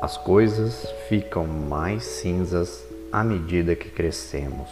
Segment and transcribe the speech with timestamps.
[0.00, 2.82] As coisas ficam mais cinzas
[3.12, 4.70] à medida que crescemos.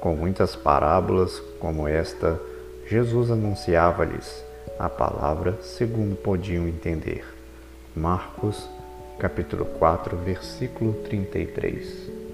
[0.00, 2.40] Com muitas parábolas como esta,
[2.86, 4.44] Jesus anunciava-lhes
[4.78, 7.24] a palavra segundo podiam entender.
[7.96, 8.70] Marcos,
[9.18, 12.27] capítulo 4, versículo 33.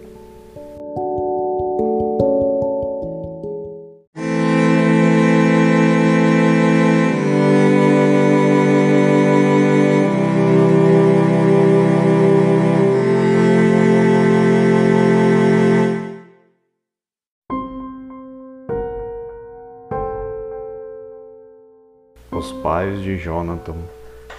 [22.34, 23.76] Os pais de Jonathan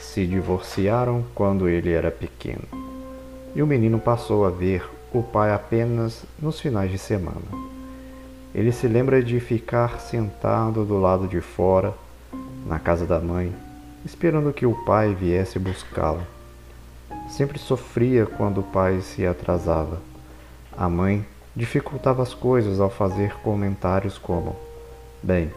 [0.01, 2.67] se divorciaram quando ele era pequeno,
[3.55, 7.39] e o menino passou a ver o pai apenas nos finais de semana.
[8.53, 11.93] Ele se lembra de ficar sentado do lado de fora,
[12.65, 13.55] na casa da mãe,
[14.03, 16.27] esperando que o pai viesse buscá-lo.
[17.29, 20.01] Sempre sofria quando o pai se atrasava.
[20.77, 21.25] A mãe
[21.55, 24.53] dificultava as coisas ao fazer comentários como:
[25.23, 25.49] Bem,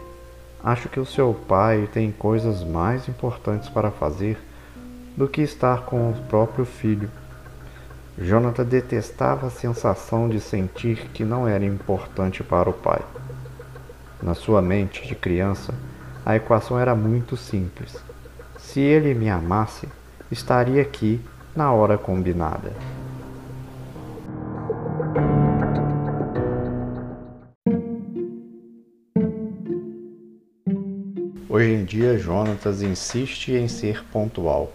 [0.62, 4.36] Acho que o seu pai tem coisas mais importantes para fazer
[5.16, 7.10] do que estar com o próprio filho.
[8.18, 13.00] Jonathan detestava a sensação de sentir que não era importante para o pai.
[14.20, 15.72] Na sua mente de criança,
[16.26, 17.96] a equação era muito simples.
[18.58, 19.88] Se ele me amasse,
[20.30, 21.20] estaria aqui
[21.54, 22.72] na hora combinada.
[31.50, 34.70] Hoje em dia, Jonatas insiste em ser pontual.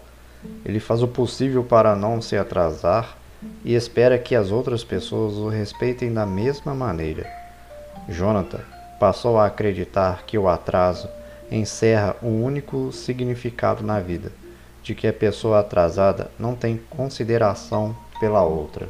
[0.64, 3.16] Ele faz o possível para não se atrasar
[3.64, 7.30] e espera que as outras pessoas o respeitem da mesma maneira.
[8.08, 8.60] Jonathan
[8.98, 11.08] passou a acreditar que o atraso
[11.48, 14.32] encerra um único significado na vida,
[14.82, 18.88] de que a pessoa atrasada não tem consideração pela outra.